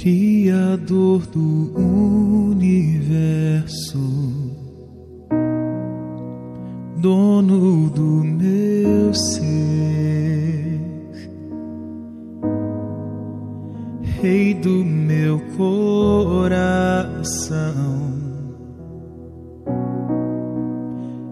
[0.00, 1.72] Criador do
[2.56, 2.78] universo,
[6.96, 9.79] dono do meu ser,
[16.50, 17.62] coração,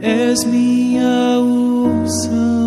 [0.00, 2.62] és minha unção.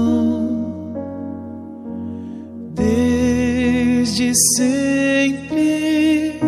[2.76, 6.40] Desde sempre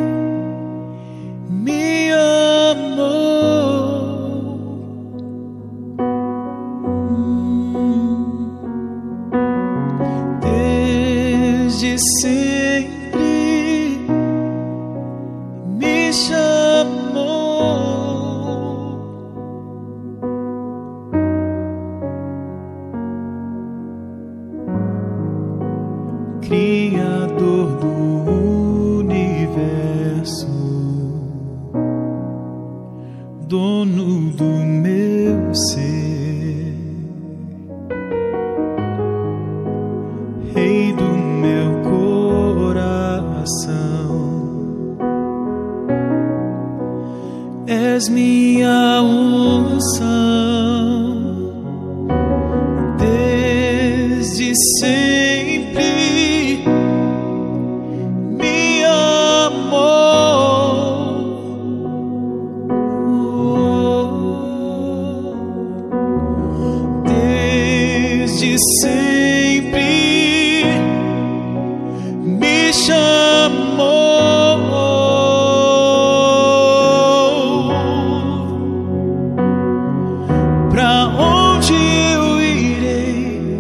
[1.50, 3.18] me amou.
[10.44, 12.47] Desde sempre
[33.48, 36.76] dono do meu ser,
[40.54, 41.82] Rei do meu
[42.64, 43.38] coração,
[47.66, 49.88] és minha unção.
[52.98, 55.17] Desde sempre
[68.40, 70.64] Desde sempre
[72.22, 73.18] me chamou.
[80.70, 81.74] Pra onde
[82.14, 83.60] eu irei?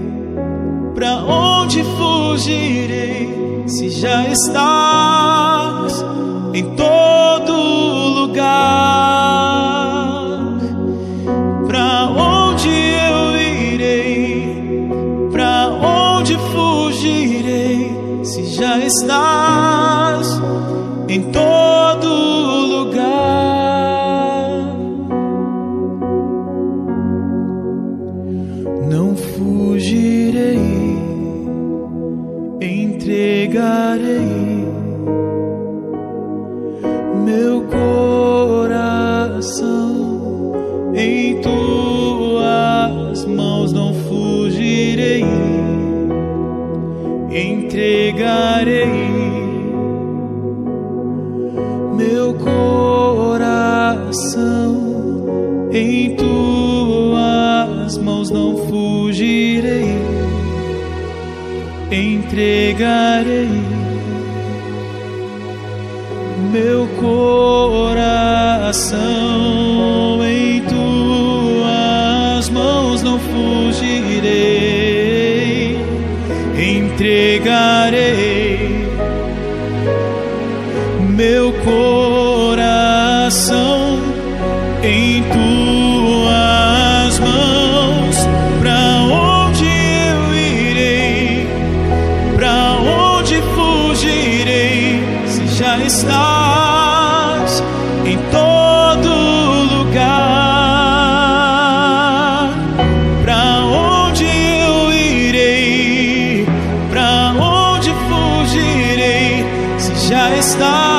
[0.94, 3.64] Pra onde fugirei?
[3.66, 6.06] Se já estás
[6.54, 7.17] em todo
[16.28, 17.96] onde fugirei?
[18.24, 20.42] Se já estás
[21.08, 22.08] em todo
[22.68, 22.98] lugar.
[28.90, 30.60] Não fugirei,
[32.60, 34.47] entregarei
[54.18, 59.96] coração em tuas mãos não fugirei,
[61.92, 63.48] entregarei
[66.52, 68.98] meu coração
[70.24, 74.26] em tuas mãos não fugirei,
[76.58, 78.18] entregarei
[81.16, 83.77] meu coração
[84.84, 88.18] em tuas mãos.
[88.60, 91.48] Para onde eu irei?
[92.36, 95.04] Para onde fugirei?
[95.26, 97.64] Se já estás
[98.06, 99.10] em todo
[99.78, 100.08] lugar.
[103.24, 106.46] Para onde eu irei?
[106.90, 109.46] Para onde fugirei?
[109.78, 110.97] Se já estás